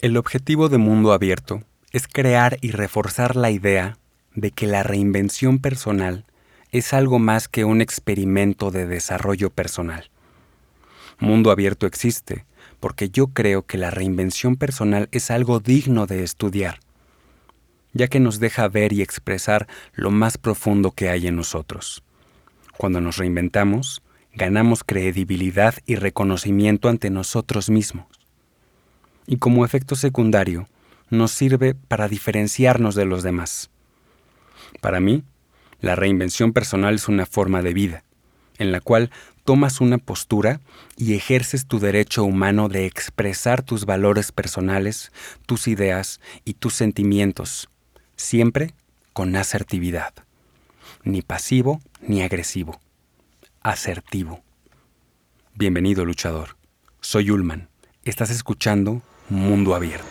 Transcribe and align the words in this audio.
El 0.00 0.16
objetivo 0.16 0.68
de 0.68 0.78
Mundo 0.78 1.12
Abierto 1.12 1.64
es 1.90 2.06
crear 2.06 2.58
y 2.60 2.70
reforzar 2.70 3.34
la 3.34 3.50
idea 3.50 3.98
de 4.32 4.52
que 4.52 4.68
la 4.68 4.84
reinvención 4.84 5.58
personal 5.58 6.24
es 6.70 6.92
algo 6.92 7.18
más 7.18 7.48
que 7.48 7.64
un 7.64 7.80
experimento 7.80 8.70
de 8.70 8.86
desarrollo 8.86 9.50
personal. 9.50 10.08
Mundo 11.18 11.50
Abierto 11.50 11.84
existe 11.84 12.44
porque 12.78 13.10
yo 13.10 13.26
creo 13.28 13.66
que 13.66 13.76
la 13.76 13.90
reinvención 13.90 14.54
personal 14.54 15.08
es 15.10 15.32
algo 15.32 15.58
digno 15.58 16.06
de 16.06 16.22
estudiar, 16.22 16.78
ya 17.92 18.06
que 18.06 18.20
nos 18.20 18.38
deja 18.38 18.68
ver 18.68 18.92
y 18.92 19.02
expresar 19.02 19.66
lo 19.94 20.12
más 20.12 20.38
profundo 20.38 20.92
que 20.92 21.08
hay 21.08 21.26
en 21.26 21.34
nosotros. 21.34 22.04
Cuando 22.76 23.00
nos 23.00 23.16
reinventamos, 23.16 24.00
ganamos 24.32 24.84
credibilidad 24.84 25.74
y 25.86 25.96
reconocimiento 25.96 26.88
ante 26.88 27.10
nosotros 27.10 27.68
mismos 27.68 28.17
y 29.28 29.36
como 29.36 29.64
efecto 29.64 29.94
secundario 29.94 30.66
nos 31.10 31.32
sirve 31.32 31.74
para 31.74 32.08
diferenciarnos 32.08 32.94
de 32.94 33.04
los 33.04 33.22
demás. 33.22 33.70
Para 34.80 35.00
mí, 35.00 35.22
la 35.80 35.94
reinvención 35.94 36.52
personal 36.52 36.94
es 36.94 37.08
una 37.08 37.26
forma 37.26 37.62
de 37.62 37.74
vida, 37.74 38.04
en 38.56 38.72
la 38.72 38.80
cual 38.80 39.10
tomas 39.44 39.80
una 39.80 39.98
postura 39.98 40.60
y 40.96 41.14
ejerces 41.14 41.66
tu 41.66 41.78
derecho 41.78 42.24
humano 42.24 42.68
de 42.68 42.86
expresar 42.86 43.62
tus 43.62 43.84
valores 43.84 44.32
personales, 44.32 45.12
tus 45.46 45.68
ideas 45.68 46.20
y 46.44 46.54
tus 46.54 46.74
sentimientos, 46.74 47.68
siempre 48.16 48.72
con 49.12 49.36
asertividad. 49.36 50.14
Ni 51.04 51.20
pasivo 51.20 51.80
ni 52.00 52.22
agresivo. 52.22 52.80
Asertivo. 53.60 54.42
Bienvenido 55.54 56.06
luchador. 56.06 56.56
Soy 57.00 57.30
Ulman. 57.30 57.68
Estás 58.04 58.30
escuchando 58.30 59.02
Mundo 59.30 59.74
Abierto. 59.74 60.06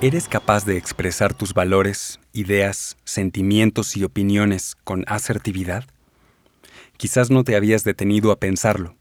¿Eres 0.00 0.26
capaz 0.26 0.64
de 0.64 0.76
expresar 0.76 1.32
tus 1.34 1.54
valores, 1.54 2.18
ideas, 2.32 2.96
sentimientos 3.04 3.96
y 3.96 4.02
opiniones 4.02 4.74
con 4.82 5.04
asertividad? 5.06 5.84
Quizás 6.96 7.30
no 7.30 7.44
te 7.44 7.54
habías 7.54 7.84
detenido 7.84 8.32
a 8.32 8.40
pensarlo, 8.40 8.96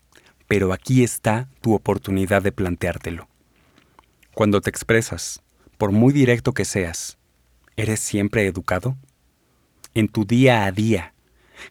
pero 0.48 0.72
aquí 0.72 1.04
está 1.04 1.50
tu 1.62 1.74
oportunidad 1.74 2.44
de 2.44 2.52
planteártelo. 2.52 3.28
Cuando 4.36 4.62
te 4.62 4.70
expresas, 4.70 5.42
por 5.80 5.92
muy 5.92 6.14
directo 6.14 6.54
que 6.54 6.66
seas, 6.66 7.18
¿eres 7.76 8.00
siempre 8.00 8.46
educado? 8.46 8.96
En 9.96 10.08
tu 10.08 10.26
día 10.26 10.66
a 10.66 10.72
día, 10.72 11.16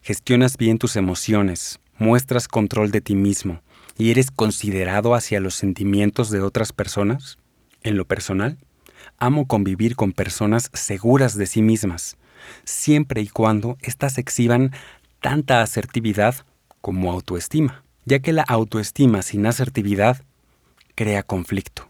gestionas 0.01 0.57
bien 0.57 0.77
tus 0.77 0.95
emociones, 0.95 1.79
muestras 1.97 2.47
control 2.47 2.91
de 2.91 3.01
ti 3.01 3.15
mismo 3.15 3.61
y 3.97 4.11
eres 4.11 4.31
considerado 4.31 5.15
hacia 5.15 5.39
los 5.39 5.55
sentimientos 5.55 6.29
de 6.29 6.41
otras 6.41 6.73
personas? 6.73 7.37
En 7.83 7.97
lo 7.97 8.05
personal, 8.05 8.57
amo 9.17 9.47
convivir 9.47 9.95
con 9.95 10.11
personas 10.11 10.69
seguras 10.73 11.37
de 11.37 11.45
sí 11.45 11.61
mismas, 11.61 12.17
siempre 12.63 13.21
y 13.21 13.27
cuando 13.27 13.77
éstas 13.81 14.17
exhiban 14.17 14.71
tanta 15.19 15.61
asertividad 15.61 16.35
como 16.81 17.11
autoestima, 17.11 17.83
ya 18.05 18.19
que 18.19 18.33
la 18.33 18.43
autoestima 18.43 19.21
sin 19.21 19.45
asertividad 19.45 20.23
crea 20.95 21.23
conflicto. 21.23 21.89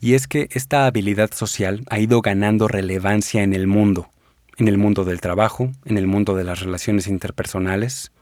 Y 0.00 0.14
es 0.14 0.26
que 0.26 0.48
esta 0.52 0.86
habilidad 0.86 1.32
social 1.32 1.84
ha 1.88 1.98
ido 1.98 2.20
ganando 2.20 2.68
relevancia 2.68 3.42
en 3.42 3.54
el 3.54 3.66
mundo, 3.66 4.10
en 4.56 4.68
el 4.68 4.78
mundo 4.78 5.04
del 5.04 5.20
trabajo, 5.20 5.70
en 5.84 5.98
el 5.98 6.06
mundo 6.06 6.34
de 6.34 6.44
las 6.44 6.60
relaciones 6.60 7.06
interpersonales 7.08 8.12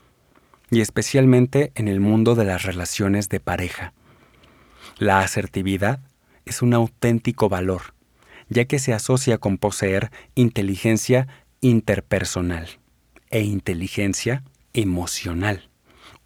y 0.71 0.81
especialmente 0.81 1.73
en 1.75 1.89
el 1.89 2.01
mundo 2.01 2.35
de 2.35 2.45
las 2.45 2.65
relaciones 2.65 3.29
de 3.29 3.41
pareja. 3.41 3.93
La 4.99 5.21
asertividad 5.21 6.01
es 6.45 6.63
un 6.63 6.75
auténtico 6.75 7.49
valor, 7.49 7.95
ya 8.49 8.65
que 8.65 8.79
se 8.79 8.93
asocia 8.93 9.39
con 9.39 9.59
poseer 9.59 10.11
inteligencia 10.35 11.29
interpersonal 11.61 12.69
e 13.31 13.43
inteligencia 13.43 14.45
emocional. 14.73 15.69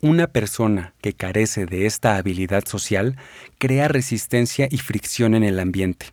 Una 0.01 0.29
persona 0.29 0.95
que 1.01 1.13
carece 1.13 1.67
de 1.67 1.87
esta 1.87 2.17
habilidad 2.17 2.65
social 2.67 3.17
crea 3.59 3.89
resistencia 3.89 4.69
y 4.71 4.79
fricción 4.79 5.35
en 5.35 5.43
el 5.43 5.59
ambiente. 5.59 6.07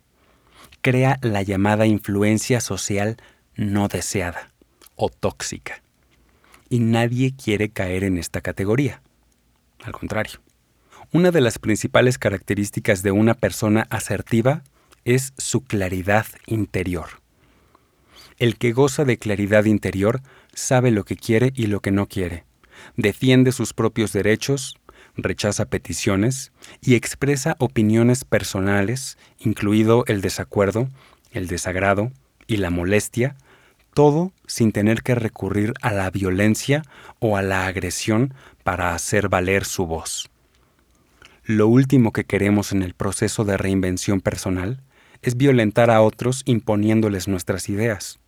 Crea 0.80 1.18
la 1.22 1.42
llamada 1.42 1.86
influencia 1.86 2.60
social 2.60 3.16
no 3.56 3.88
deseada 3.88 4.52
o 4.94 5.08
tóxica. 5.08 5.82
Y 6.68 6.80
nadie 6.80 7.34
quiere 7.36 7.70
caer 7.70 8.04
en 8.04 8.18
esta 8.18 8.40
categoría. 8.40 9.02
Al 9.84 9.92
contrario, 9.92 10.40
una 11.12 11.30
de 11.30 11.40
las 11.40 11.58
principales 11.58 12.18
características 12.18 13.02
de 13.02 13.12
una 13.12 13.34
persona 13.34 13.86
asertiva 13.90 14.62
es 15.04 15.32
su 15.38 15.62
claridad 15.62 16.26
interior. 16.46 17.22
El 18.38 18.56
que 18.56 18.72
goza 18.72 19.04
de 19.04 19.18
claridad 19.18 19.64
interior 19.64 20.20
sabe 20.52 20.90
lo 20.90 21.04
que 21.04 21.16
quiere 21.16 21.52
y 21.54 21.66
lo 21.66 21.80
que 21.80 21.92
no 21.92 22.06
quiere, 22.06 22.44
defiende 22.96 23.52
sus 23.52 23.72
propios 23.72 24.12
derechos, 24.12 24.76
rechaza 25.16 25.66
peticiones 25.66 26.52
y 26.82 26.94
expresa 26.94 27.56
opiniones 27.58 28.24
personales, 28.24 29.16
incluido 29.38 30.04
el 30.06 30.20
desacuerdo, 30.20 30.88
el 31.30 31.46
desagrado 31.46 32.10
y 32.46 32.58
la 32.58 32.70
molestia, 32.70 33.36
todo 33.96 34.30
sin 34.46 34.72
tener 34.72 35.02
que 35.02 35.14
recurrir 35.14 35.72
a 35.80 35.90
la 35.90 36.10
violencia 36.10 36.82
o 37.18 37.38
a 37.38 37.42
la 37.42 37.64
agresión 37.64 38.34
para 38.62 38.94
hacer 38.94 39.30
valer 39.30 39.64
su 39.64 39.86
voz. 39.86 40.28
Lo 41.44 41.66
último 41.66 42.12
que 42.12 42.24
queremos 42.24 42.72
en 42.72 42.82
el 42.82 42.92
proceso 42.92 43.46
de 43.46 43.56
reinvención 43.56 44.20
personal 44.20 44.82
es 45.22 45.38
violentar 45.38 45.90
a 45.90 46.02
otros 46.02 46.42
imponiéndoles 46.44 47.26
nuestras 47.26 47.70
ideas. 47.70 48.18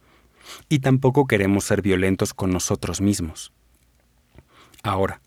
Y 0.71 0.79
tampoco 0.79 1.27
queremos 1.27 1.65
ser 1.65 1.83
violentos 1.83 2.33
con 2.33 2.51
nosotros 2.51 3.03
mismos. 3.03 3.53
Ahora, 4.83 5.21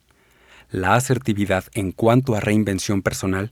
la 0.72 0.96
asertividad 0.96 1.66
en 1.76 1.92
cuanto 1.92 2.34
a 2.34 2.40
reinvención 2.40 3.04
personal 3.04 3.52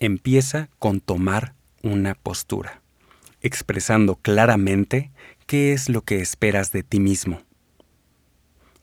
empieza 0.00 0.70
con 0.80 1.00
tomar 1.00 1.54
una 1.84 2.16
postura, 2.16 2.82
expresando 3.42 4.16
claramente 4.16 5.12
¿Qué 5.50 5.72
es 5.72 5.88
lo 5.88 6.02
que 6.02 6.20
esperas 6.20 6.70
de 6.70 6.84
ti 6.84 7.00
mismo? 7.00 7.42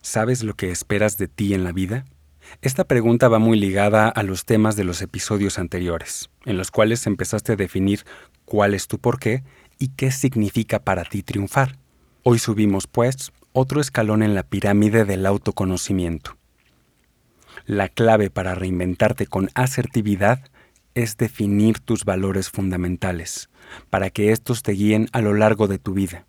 ¿Sabes 0.02 0.44
lo 0.44 0.56
que 0.56 0.70
esperas 0.70 1.18
de 1.18 1.30
ti 1.30 1.54
en 1.54 1.64
la 1.64 1.72
vida? 1.72 2.04
Esta 2.62 2.84
pregunta 2.84 3.30
va 3.30 3.40
muy 3.40 3.58
ligada 3.58 4.10
a 4.10 4.22
los 4.22 4.44
temas 4.44 4.76
de 4.76 4.84
los 4.84 5.02
episodios 5.02 5.60
anteriores, 5.60 6.30
en 6.44 6.58
los 6.58 6.70
cuales 6.70 7.08
empezaste 7.08 7.54
a 7.54 7.56
definir 7.56 8.04
cuál 8.44 8.74
es 8.74 8.90
tu 8.90 9.00
porqué 9.00 9.46
y 9.80 9.92
qué 9.96 10.12
significa 10.12 10.80
para 10.80 11.06
ti 11.06 11.24
triunfar. 11.24 11.78
Hoy 12.24 12.38
subimos, 12.38 12.86
pues, 12.86 13.32
otro 13.54 13.80
escalón 13.80 14.22
en 14.22 14.36
la 14.36 14.44
pirámide 14.44 15.06
del 15.06 15.26
autoconocimiento. 15.26 16.36
La 17.66 17.88
clave 17.88 18.30
para 18.30 18.56
reinventarte 18.56 19.26
con 19.26 19.52
asertividad 19.54 20.44
es 20.96 21.16
definir 21.16 21.80
tus 21.80 22.04
valores 22.04 22.50
fundamentales, 22.50 23.50
para 23.90 24.10
que 24.10 24.34
estos 24.34 24.64
te 24.64 24.74
guíen 24.74 25.08
a 25.14 25.22
lo 25.22 25.34
largo 25.34 25.70
de 25.70 25.80
tu 25.80 25.94
vida. 25.94 26.27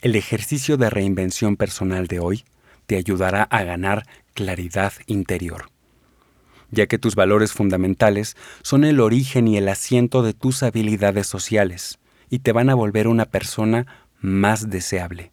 El 0.00 0.16
ejercicio 0.16 0.76
de 0.76 0.90
reinvención 0.90 1.56
personal 1.56 2.06
de 2.06 2.20
hoy 2.20 2.44
te 2.86 2.96
ayudará 2.96 3.42
a 3.44 3.62
ganar 3.64 4.04
claridad 4.34 4.92
interior, 5.06 5.70
ya 6.70 6.86
que 6.86 6.98
tus 6.98 7.14
valores 7.14 7.52
fundamentales 7.52 8.36
son 8.62 8.84
el 8.84 9.00
origen 9.00 9.48
y 9.48 9.56
el 9.56 9.68
asiento 9.68 10.22
de 10.22 10.34
tus 10.34 10.62
habilidades 10.62 11.26
sociales 11.26 11.98
y 12.30 12.40
te 12.40 12.52
van 12.52 12.70
a 12.70 12.74
volver 12.74 13.08
una 13.08 13.26
persona 13.26 13.86
más 14.20 14.70
deseable, 14.70 15.30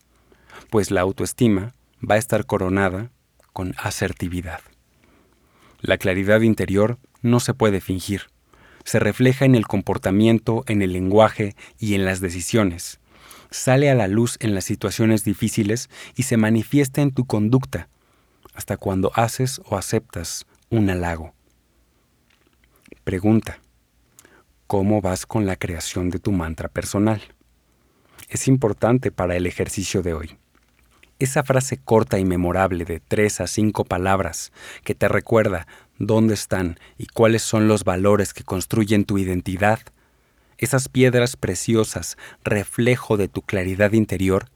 pues 0.70 0.92
la 0.92 1.02
autoestima 1.02 1.74
va 2.08 2.16
a 2.16 2.20
estar 2.20 2.46
coronada 2.46 3.12
con 3.52 3.76
asertividad. 3.78 4.62
La 5.82 5.98
claridad 5.98 6.42
interior 6.42 6.98
no 7.22 7.40
se 7.40 7.54
puede 7.54 7.82
fingir, 7.82 8.24
se 8.84 9.00
refleja 9.00 9.46
en 9.46 9.56
el 9.56 9.68
comportamiento, 9.68 10.64
en 10.68 10.82
el 10.82 10.94
lenguaje 10.94 11.56
y 11.80 11.96
en 11.96 12.06
las 12.06 12.20
decisiones 12.20 13.00
sale 13.54 13.92
a 13.92 13.96
la 13.96 14.08
luz 14.08 14.38
en 14.40 14.56
las 14.56 14.64
situaciones 14.64 15.24
difíciles 15.24 15.90
y 16.16 16.24
se 16.24 16.38
manifiesta 16.38 17.02
en 17.02 17.12
tu 17.12 17.26
conducta, 17.26 17.88
hasta 18.56 18.78
cuando 18.78 19.12
haces 19.16 19.62
o 19.66 19.78
aceptas 19.78 20.46
un 20.70 20.90
halago. 20.90 21.34
Pregunta. 23.04 23.60
¿Cómo 24.66 25.02
vas 25.02 25.28
con 25.28 25.46
la 25.46 25.56
creación 25.56 26.10
de 26.10 26.18
tu 26.18 26.32
mantra 26.32 26.68
personal? 26.68 27.22
Es 28.28 28.48
importante 28.48 29.12
para 29.12 29.36
el 29.36 29.46
ejercicio 29.46 30.02
de 30.02 30.16
hoy. 30.16 30.38
Esa 31.20 31.44
frase 31.44 31.78
corta 31.78 32.18
y 32.18 32.26
memorable 32.26 32.86
de 32.86 33.00
tres 33.00 33.40
a 33.40 33.46
cinco 33.46 33.86
palabras 33.86 34.52
que 34.84 34.96
te 34.96 35.08
recuerda 35.08 35.68
dónde 36.00 36.34
están 36.34 36.80
y 36.98 37.06
cuáles 37.06 37.44
son 37.44 37.68
los 37.68 37.84
valores 37.84 38.34
que 38.34 38.44
construyen 38.44 39.06
tu 39.06 39.20
identidad 39.20 39.80
esas 40.58 40.90
piedras 40.90 41.36
preciosas, 41.36 42.18
reflejo 42.44 43.18
de 43.18 43.28
tu 43.28 43.42
claridad 43.42 43.94
interior, 43.94 44.50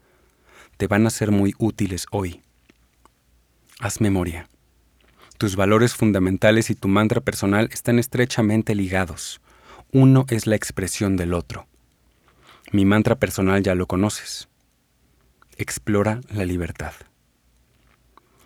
te 0.77 0.87
van 0.87 1.07
a 1.07 1.09
ser 1.09 1.31
muy 1.31 1.53
útiles 1.57 2.05
hoy. 2.11 2.41
Haz 3.79 4.01
memoria. 4.01 4.49
Tus 5.37 5.55
valores 5.55 5.93
fundamentales 5.93 6.69
y 6.69 6.75
tu 6.75 6.87
mantra 6.87 7.21
personal 7.21 7.69
están 7.71 7.99
estrechamente 7.99 8.73
ligados. 8.73 9.39
Uno 9.91 10.25
es 10.29 10.47
la 10.47 10.55
expresión 10.55 11.15
del 11.15 11.33
otro. 11.33 11.67
Mi 12.71 12.85
mantra 12.85 13.15
personal 13.15 13.63
ya 13.63 13.75
lo 13.75 13.87
conoces. 13.87 14.49
Explora 15.57 16.21
la 16.29 16.43
libertad. 16.43 16.93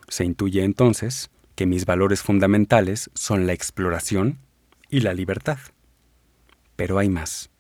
Se 0.07 0.25
intuye 0.25 0.63
entonces 0.63 1.30
que 1.56 1.65
mis 1.65 1.86
valores 1.86 2.21
fundamentales 2.21 3.09
son 3.13 3.48
la 3.48 3.53
exploración 3.53 4.39
y 4.89 5.00
la 5.00 5.13
libertad. 5.13 5.57
Pero 6.81 6.97
hay 6.97 7.09
más. 7.09 7.51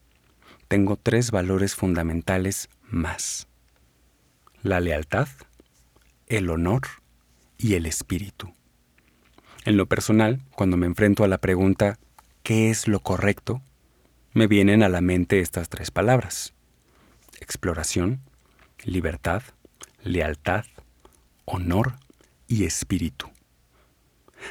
Tengo 0.67 0.95
tres 0.95 1.29
valores 1.29 1.75
fundamentales 1.75 2.69
más. 2.89 3.47
La 4.63 4.79
lealtad, 4.79 5.27
el 6.25 6.49
honor 6.49 6.81
y 7.55 7.75
el 7.75 7.85
espíritu. 7.85 8.51
En 9.63 9.77
lo 9.77 9.85
personal, 9.85 10.41
cuando 10.55 10.75
me 10.75 10.87
enfrento 10.87 11.23
a 11.23 11.27
la 11.27 11.37
pregunta 11.37 11.99
¿qué 12.41 12.71
es 12.71 12.87
lo 12.87 13.01
correcto? 13.01 13.61
me 14.33 14.47
vienen 14.47 14.81
a 14.81 14.89
la 14.89 15.01
mente 15.01 15.39
estas 15.39 15.69
tres 15.69 15.91
palabras. 15.91 16.55
Exploración, 17.39 18.21
libertad, 18.83 19.43
lealtad, 20.01 20.65
honor 21.45 21.93
y 22.47 22.63
espíritu. 22.63 23.29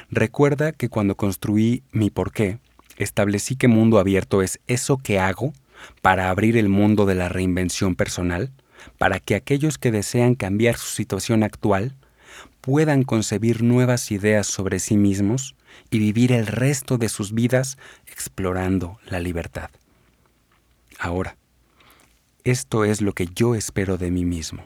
Recuerda 0.09 0.71
que 0.71 0.87
cuando 0.87 1.17
construí 1.17 1.83
mi 1.91 2.09
porqué, 2.09 2.59
establecí 2.97 3.55
que 3.55 3.67
mundo 3.67 3.99
abierto 3.99 4.41
es 4.41 4.59
eso 4.67 4.97
que 4.97 5.19
hago 5.19 5.53
para 6.01 6.29
abrir 6.29 6.57
el 6.57 6.69
mundo 6.69 7.05
de 7.05 7.15
la 7.15 7.29
reinvención 7.29 7.95
personal, 7.95 8.51
para 8.97 9.19
que 9.19 9.35
aquellos 9.35 9.77
que 9.77 9.91
desean 9.91 10.35
cambiar 10.35 10.77
su 10.77 10.87
situación 10.87 11.43
actual 11.43 11.95
puedan 12.61 13.03
concebir 13.03 13.63
nuevas 13.63 14.11
ideas 14.11 14.47
sobre 14.47 14.79
sí 14.79 14.97
mismos 14.97 15.55
y 15.89 15.99
vivir 15.99 16.31
el 16.31 16.47
resto 16.47 16.97
de 16.97 17.09
sus 17.09 17.33
vidas 17.33 17.77
explorando 18.07 18.99
la 19.07 19.19
libertad. 19.19 19.69
Ahora, 20.99 21.35
esto 22.43 22.85
es 22.85 23.01
lo 23.01 23.13
que 23.13 23.27
yo 23.27 23.55
espero 23.55 23.97
de 23.97 24.11
mí 24.11 24.25
mismo. 24.25 24.63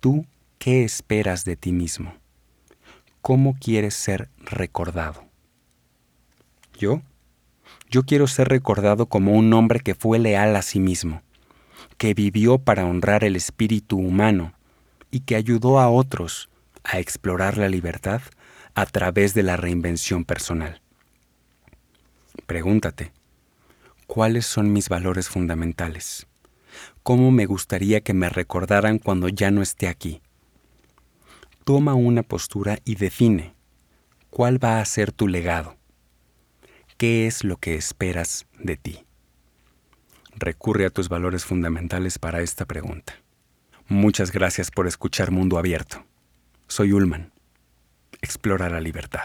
¿Tú 0.00 0.26
qué 0.58 0.84
esperas 0.84 1.44
de 1.44 1.56
ti 1.56 1.72
mismo? 1.72 2.14
¿Cómo 3.20 3.56
quieres 3.60 3.94
ser 3.94 4.28
recordado? 4.38 5.31
¿Yo? 6.78 7.02
Yo 7.90 8.04
quiero 8.04 8.26
ser 8.26 8.48
recordado 8.48 9.06
como 9.06 9.32
un 9.32 9.52
hombre 9.52 9.80
que 9.80 9.94
fue 9.94 10.18
leal 10.18 10.56
a 10.56 10.62
sí 10.62 10.80
mismo, 10.80 11.22
que 11.98 12.14
vivió 12.14 12.58
para 12.58 12.86
honrar 12.86 13.24
el 13.24 13.36
espíritu 13.36 13.98
humano 13.98 14.54
y 15.10 15.20
que 15.20 15.36
ayudó 15.36 15.78
a 15.78 15.88
otros 15.88 16.48
a 16.84 16.98
explorar 16.98 17.58
la 17.58 17.68
libertad 17.68 18.22
a 18.74 18.86
través 18.86 19.34
de 19.34 19.42
la 19.42 19.56
reinvención 19.56 20.24
personal. 20.24 20.80
Pregúntate, 22.46 23.12
¿cuáles 24.06 24.46
son 24.46 24.72
mis 24.72 24.88
valores 24.88 25.28
fundamentales? 25.28 26.26
¿Cómo 27.02 27.30
me 27.30 27.46
gustaría 27.46 28.00
que 28.00 28.14
me 28.14 28.28
recordaran 28.28 28.98
cuando 28.98 29.28
ya 29.28 29.50
no 29.50 29.60
esté 29.62 29.88
aquí? 29.88 30.22
toma 31.64 31.94
una 31.94 32.22
postura 32.22 32.78
y 32.84 32.96
define 32.96 33.54
cuál 34.30 34.62
va 34.62 34.80
a 34.80 34.84
ser 34.84 35.12
tu 35.12 35.28
legado. 35.28 35.76
¿Qué 37.02 37.26
es 37.26 37.42
lo 37.42 37.56
que 37.56 37.74
esperas 37.74 38.46
de 38.60 38.76
ti? 38.76 39.04
Recurre 40.36 40.86
a 40.86 40.90
tus 40.90 41.08
valores 41.08 41.44
fundamentales 41.44 42.20
para 42.20 42.42
esta 42.42 42.64
pregunta. 42.64 43.14
Muchas 43.88 44.30
gracias 44.30 44.70
por 44.70 44.86
escuchar 44.86 45.32
Mundo 45.32 45.58
Abierto. 45.58 46.04
Soy 46.68 46.92
Ulman. 46.92 47.32
Explora 48.20 48.70
la 48.70 48.80
libertad. 48.80 49.24